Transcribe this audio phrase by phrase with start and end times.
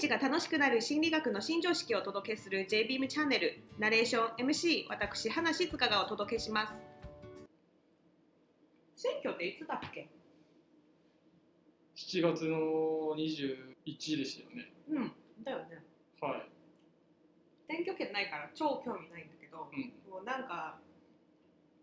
[0.00, 3.62] 日が楽しくなる心理学の新常識をお届けする JBeam チャンネル。
[3.78, 6.72] ナレーション MC 私花静香がお届けします。
[8.96, 10.08] 選挙っていつだっけ
[11.96, 14.72] ？7月の21でしたよね。
[14.88, 15.12] うん
[15.44, 15.84] だよね。
[16.22, 16.48] はい。
[17.68, 19.92] 選挙権ないから超興味ないんだけど、うん。
[20.10, 20.78] もうなんか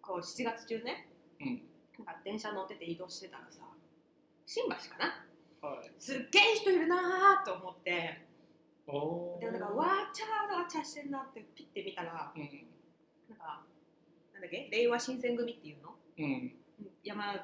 [0.00, 1.08] こう7月中ね
[1.40, 1.62] うん。
[1.98, 3.60] なんか電車乗ってて移動してたらさ
[4.46, 5.04] 新橋かな？
[5.04, 5.35] はい
[5.98, 8.26] すっげえ人いるなーと思って。
[9.40, 12.42] でなんかわーちゃーわーちゃーしてんなってピッて見たらうん。
[13.28, 13.66] なんか
[14.32, 14.68] なんだっけ？
[14.70, 15.96] 令和新選組っていうの？
[16.18, 16.54] うん。
[17.02, 17.42] 山なんだ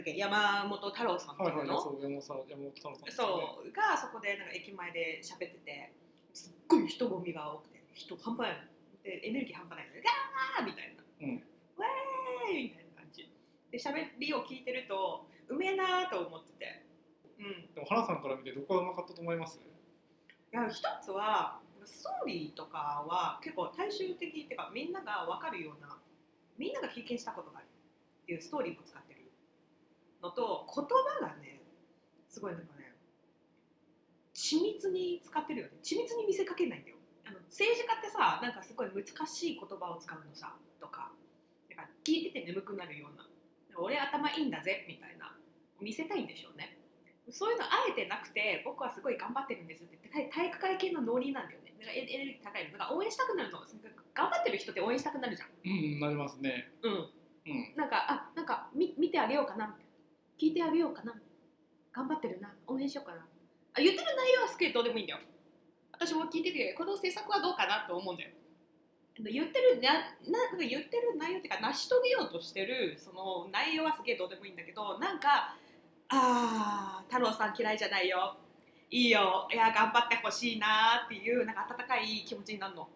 [0.00, 0.16] っけ？
[0.16, 3.24] 山本太郎さんってはいいうはいの、そう山本さん山本太郎さんですね。
[3.26, 5.92] そうがそこでなんか駅前で喋ってて
[6.32, 8.64] すっごい人混みが多くて人半端ないの。
[9.04, 9.88] でエネルギー半端ない
[10.56, 11.04] ガーみたいな。
[11.20, 11.36] うん。
[11.36, 13.28] ウェーイみたいな感じ。
[13.70, 16.64] で喋りを聞いてるとうめえなーと思ってて。
[16.64, 16.81] うん
[17.74, 19.58] でも花さんから見てどこがうまかったと思います？
[19.58, 25.98] いや一つはストーリーとかは結構大衆的っていうかみんなが分かるような
[26.56, 29.20] みんなが経験したことがあるっていうストーリーも使ってる
[30.22, 31.60] のと言葉がね
[32.28, 32.92] すごいなんかね
[34.34, 35.72] 緻密に使ってるよね。
[35.82, 36.96] 緻密に見せかけないんだよ。
[37.24, 41.10] あの政治家ってさなんかすごい難しい言葉を使うのさとか
[41.70, 43.26] なんか聞いてて眠くなるような
[43.78, 45.32] 俺頭いいんだぜみたいな
[45.80, 46.78] 見せたいんでしょうね
[47.32, 49.96] そういうのあえてなくて僕はすごい頑張ってるんですって
[50.30, 51.72] 体育会系のノリなんだよね。
[51.80, 52.78] なんかエネルギー高いの。
[52.78, 53.58] なんか応援したくなるの。
[54.14, 55.48] 頑張ってる人って応援したくなるじゃん。
[55.64, 56.92] うんなりますねうん。
[56.92, 56.94] う
[57.50, 59.74] んなんか、あ、なんか見見てあげようかな。
[60.38, 61.14] 聞いてあげようかな。
[61.92, 62.54] 頑張ってるな。
[62.66, 63.26] 応援しようかな。
[63.74, 65.20] あ、言ってる内容はすげえどうでもいいんだよ。
[65.92, 68.30] 私も聞いてて、この政策はどうかなと思うんだよ。
[69.20, 75.54] 言ってるなななんか言ってる内容っていうか成し遂げようとしてるその内容はすげえどうでもいいんだけどなんか
[76.14, 78.36] あー太郎さん嫌いじゃないよ。
[78.90, 79.48] いいよ。
[79.50, 82.86] いや頑張ってほしいなっていうなんか温かい気持ちになるの。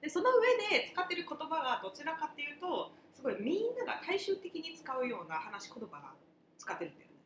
[0.00, 0.46] でその上
[0.78, 6.12] で使ってる言葉がどちらかっていうとすごいみんなが大衆的に使うような話し言葉が
[6.56, 7.16] 使ってるんだよね。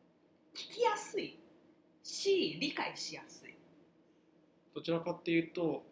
[0.55, 1.37] 聞きやすい
[2.01, 3.53] し理解しやすい。
[4.73, 5.83] どちらかっていうと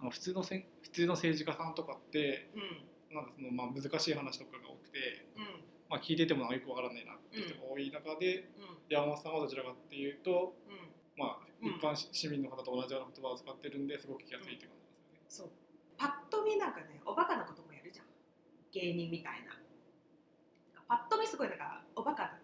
[0.00, 0.10] うん。
[0.10, 3.14] 普通のせん普通の政治家さんとかってうん。
[3.14, 5.61] なんかそのまあ難しい話とかが多くて、うん
[5.92, 8.80] まあ、聞いててもよくわからないなっていう人が多い中で、うん。
[8.88, 10.88] 山本さんはどちらかっていうと、うん。
[11.20, 11.68] まあ、うん。
[11.68, 15.20] 一般市民の方と同じような言葉を使ってるんですごく聞きやすいって感じですよね。
[15.28, 15.50] そう。
[16.00, 18.06] パッと見なんかねおバカなこともやるじゃん。
[18.72, 19.52] 芸人みたいな。
[20.88, 22.40] パッと見すごいなんかおバカな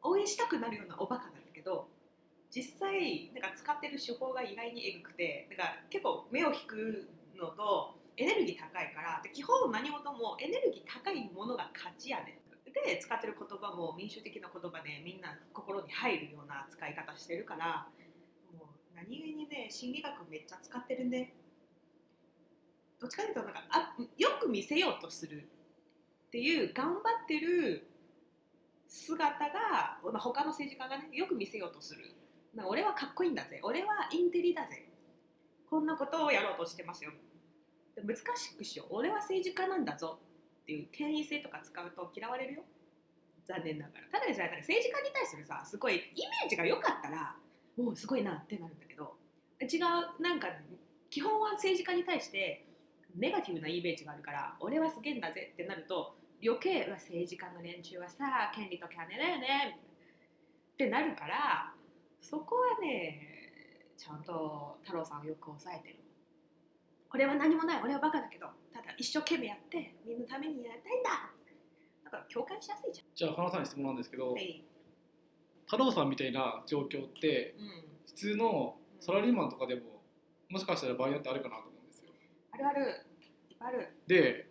[0.00, 1.88] 応援したくなるようなおバカなんだけど
[2.48, 17.86] 実際なんか使ってる手法が意外にえぐくてなんか結構目を引くのとエネルギー高いからで基本何事もエネルギー高いものが勝ちやねんで使ってる言葉も民主的な言葉でみんな心に入るような使い方してるから
[18.52, 21.34] もう何気にね心理学めっちゃ使ってるね。
[23.00, 25.48] どっちかというとなんかあよく見せようとする
[26.28, 27.88] っていう頑張ってる
[28.88, 32.14] 姿が、まあ、他の政治家がねよく見せようとする。
[32.54, 33.60] なんか俺はかっこいいんだぜ。
[33.62, 34.88] 俺はインテリだぜ。
[35.70, 37.12] こんなことをやろうとしてますよ。
[38.02, 38.96] 難しくしよう。
[38.96, 40.18] 俺は政治家なんだぞ。
[40.70, 42.62] っていう権威性とか使うと嫌われるよ。
[43.44, 44.06] 残念ながら。
[44.06, 47.34] ただでさえなんか政治家に対するさすごいイメージが良かったら
[47.76, 49.18] もうすごいなってなるんだけど。
[49.60, 50.46] 違うなんか
[51.10, 52.64] 基本は政治家に対して
[53.16, 59.76] ネガティブなイメージがあるから俺はすげえんだぜってなると余計うわ政治家の連中はさ権利と金だよね
[60.72, 61.74] ってなるから
[62.22, 63.20] そこはね
[63.98, 65.96] ちゃんと太郎さんをよく抑えてる。
[67.12, 67.82] 俺は何もない。
[67.82, 71.10] 俺はバカだけどただ一生懸命やってのためにやりたいんだ。
[72.04, 74.64] だから共感しやすいじじゃあ花さんに質問なんですけど、ゃんはい。
[75.66, 77.68] 太郎さんみたいな状況ってうん。
[78.06, 80.02] 普通のサラリーマンとかでも
[80.50, 82.10] もしかしたら場合によってあるかなと思うんですよ。
[82.52, 83.06] あるある。
[83.50, 83.96] いっぱいある。
[84.06, 84.46] で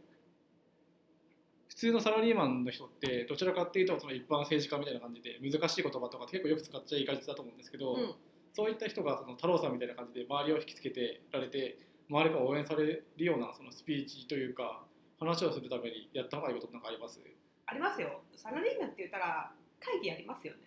[1.68, 8.16] 普通のサラリーマンの人ってどちらかっていうとその一般政治家みたいな感じで難しい言葉とか結構よく使っちゃいがちだと思うんですけど、うん。
[8.53, 11.78] そういった人がその太郎さんみたいな感じで周りを引きつけてられて
[12.09, 14.84] 周りが応援されるようなそのスピーチというか
[15.19, 17.19] 話をするためにやった方がいいことなんかあります？
[17.66, 18.21] ありますよ。
[18.35, 20.59] サラリーマンって言ったら会議ありますよね。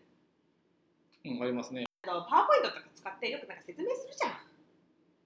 [1.25, 1.85] うんありますね。
[2.05, 4.33] あのパワーポイントとか使ってよくなんか説明するじゃん。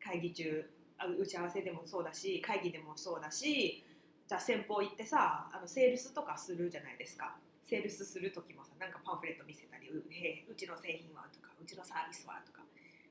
[0.01, 3.85] 会議中あ打ち合わせでもそうだし会議でもそうだし
[4.29, 7.37] じゃあ先方行ってさあのセールスとかするじゃないですか。
[7.65, 12.63] セールスする時もさなんかパンフレット見せたりうへうちの製品はとかうちのサービスはとか。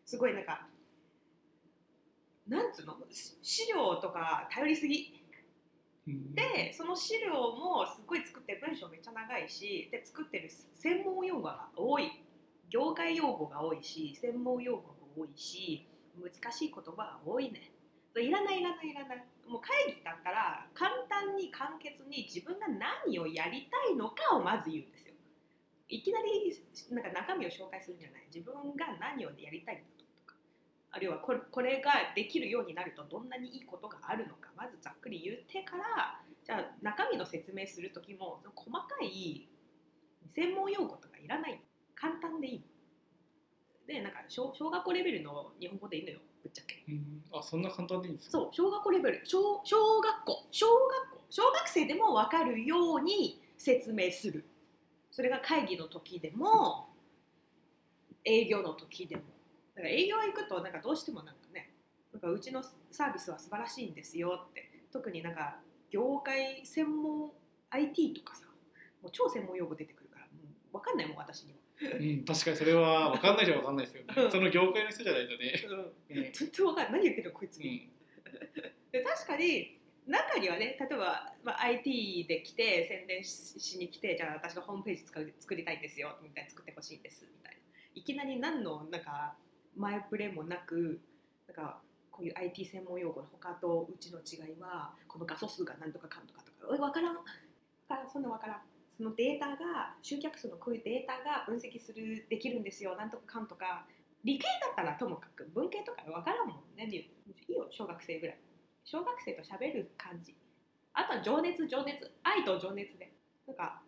[0.05, 0.67] すごいなんか
[2.47, 2.95] なんつうの？
[3.11, 5.19] し資料とか頼りすぎ。
[5.19, 5.24] うん
[6.05, 12.21] でその資料もすごい作ってる文章めっちゃ長いしで作ってる専門用語が多い
[12.69, 15.87] 業界用語が多いし専門用語が多いし
[16.21, 17.71] 難しい言葉が多いね。
[18.15, 19.25] いらないいらないいらない。
[19.47, 25.13] もう会議だったら簡単に簡潔に自分が何をやりたいのかをまず言うんですよ。
[25.89, 26.55] いきなり
[26.91, 28.27] なんか中身を紹介するんじゃない。
[28.33, 30.04] 自分が何をやりたいのかと
[30.95, 39.49] あるいはこれこれができるようになるとどんなにいいことがあるのかまずざっくり言ってからじゃあ中身の説明する時も細かい
[40.29, 41.61] 専門用語とかいらない。
[41.95, 42.63] 簡単でいい。
[43.87, 46.19] でなんか小小学校レベルの日本語でいいのよ。
[46.41, 46.83] ぶっちゃけ。
[46.87, 47.23] うん。
[47.33, 48.37] あそんな簡単でいいんですか？
[48.37, 49.21] そう小学校レベル。
[49.25, 50.47] 小小学校。
[50.51, 51.21] 小学校。
[51.29, 54.45] 小学生でも分かるように説明する。
[55.11, 56.89] それが会議の時でも
[58.23, 59.21] 営業の時でも
[59.75, 61.71] だから営業行くとなんかどうしてもなんかね
[62.13, 65.57] なんかうちのサービスは素晴らしいんですよって特になんか
[65.91, 67.31] 業界専門
[67.69, 68.45] IT とかさ
[69.01, 70.31] もう超専門用語出てくるからも
[70.73, 71.59] う分かんないもん私には。
[71.81, 74.13] うん、確かにそれは分かんないじゃ分かんないですよね。
[74.15, 74.31] うん。
[74.31, 75.53] その業界の人じゃないとね、
[76.09, 76.23] うん。
[76.31, 76.91] 全然分かんない。
[76.93, 77.63] 何言ってるのこいつ、うん。
[78.91, 79.77] で確かに
[80.07, 85.03] 中にはね例えば、まあ、IT で来て宣伝ししに来てじゃあ私がホームページ
[85.39, 87.57] 作りたいんですよみたいな作ってほしいんですみたいな。
[87.95, 89.35] いきなり何のなんか
[89.75, 90.99] 前触れもなく
[91.47, 91.81] なんか
[92.11, 97.15] こういう IT 専門用語の他とうちの違いはこの画素数が何とかかんとかとか分からん。
[97.15, 97.23] 分
[97.89, 98.61] からそんな分からん。
[98.95, 102.95] そのデータが集客数のこういうデータが分析するできるんですよ。
[102.95, 103.85] なんとかかんとか。
[104.23, 106.89] 理系だったらともかく文系とか分からんもんね。
[106.89, 108.37] いいよ小学生ぐらい。
[108.83, 110.35] 小学生と喋る感じ。
[110.93, 112.11] あとは情熱情熱。
[112.23, 113.13] 愛と情熱で。
[113.45, 113.81] なんか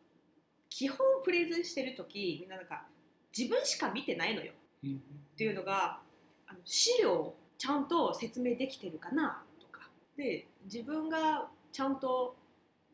[0.69, 2.86] 基本プレゼンしてる時みんななんか
[3.36, 4.54] 自分しか見てないのよ。
[4.84, 5.01] うん。
[5.38, 6.00] っていうのが
[6.48, 9.88] あの資料をちゃんと説明できてるかなとか。
[10.18, 12.36] で自分がちゃんと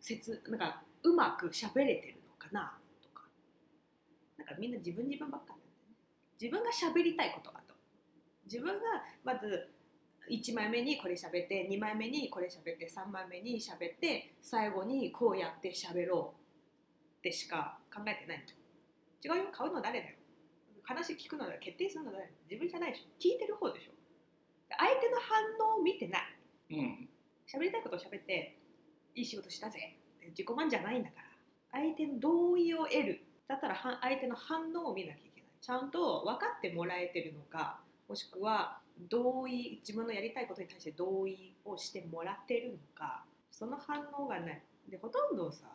[0.02, 3.24] 説なんかうまく喋れてるのかなとか。
[4.38, 5.96] なんかみんな自分自分ばっかりなんだね。
[6.42, 7.76] 自分が喋りたいことだと。
[8.44, 8.84] 自分が
[9.24, 9.70] まず
[10.30, 17.20] 1枚目にこれ喋って2枚目にこれ喋って3枚目に喋って最後にこうやって喋ろう。
[17.20, 18.44] ってしか考えてない
[19.24, 19.36] の。
[19.38, 19.50] 違うよ。
[19.54, 20.18] 買うの誰だよ。
[20.84, 23.04] 話聞くのだ決定するの誰自分じゃないでしょ。
[23.20, 23.92] 聞いてる方でしょ。
[24.78, 26.22] 相手の反応を見てない。
[26.72, 27.10] うん。
[27.48, 28.58] 喋りたいことを喋って
[29.16, 29.98] いい仕事したぜ。
[30.30, 31.18] 自己満じゃないんだか
[31.72, 31.80] ら。
[31.80, 33.22] 相手の同意を得る。
[33.48, 35.50] だったらは相手の反応を見なきゃいけない。
[35.62, 43.24] ちゃんと分かってもらえてるのかもしくは同意自分のやりたいことに対して同意をしてもらってるのか。
[43.52, 44.62] その反応がない。
[44.90, 45.68] でほとんどさ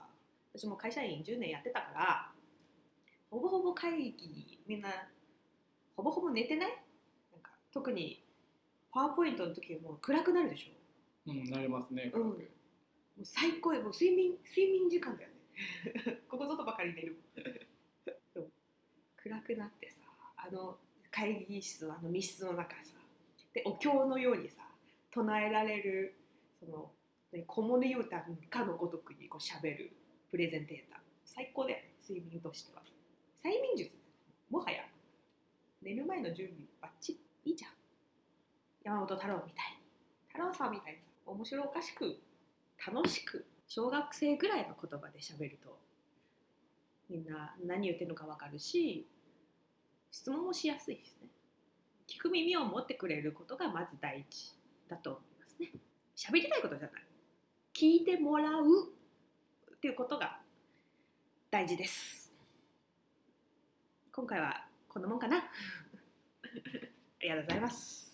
[0.55, 2.28] 私も会社員10年やってたからほ
[3.49, 4.89] ぼほぼ会議みんな
[5.97, 6.71] ほぼほぼ寝てない？
[7.33, 8.25] なんか特に
[8.93, 11.31] パワーポイントの時はもう暗くなるでしょ？
[11.31, 12.23] うんなりますね、うん。
[12.29, 12.39] もう
[13.25, 13.83] 最高よ。
[13.83, 15.35] もう睡眠睡眠時間だよね。
[16.29, 17.17] ここぞとばかり寝る
[19.17, 19.97] 暗くなってさ
[20.37, 20.79] あの
[21.11, 22.95] 会議室あの密室の中さ
[23.53, 24.63] でお経のようにさ
[25.11, 26.15] 唱えられる
[26.61, 26.93] その
[27.33, 29.93] ね子守歌かのごとくにこう喋る
[30.31, 31.01] プレゼンテーター。
[31.25, 32.83] 最高だよね睡眠としては
[33.49, 33.97] 催眠術。
[34.51, 34.85] もはや
[35.81, 37.13] 寝る前の準備バッチ
[37.45, 37.53] リ。
[37.53, 37.71] いいじゃん。
[38.85, 39.73] 山本太郎みたい。
[39.73, 39.79] に
[40.29, 42.19] 太郎さんみたいに面白おかしく
[42.87, 45.79] 楽しく小学生ぐらいの言葉で喋ると
[47.09, 49.07] みんな何言ってるのか分かるし
[50.11, 51.29] 質問もしやすいですね。
[52.07, 54.55] 聞く耳を持ってくれることがまず第一
[54.91, 55.73] だと思いますね。
[56.15, 57.03] 喋りたいことじゃない。
[57.75, 58.93] 聞いてもらう
[59.75, 60.39] っていうことが
[61.51, 62.18] 大事です。
[64.19, 65.37] 今回はこんなもんかな。
[65.39, 65.41] あ
[67.23, 68.08] りがとうございます。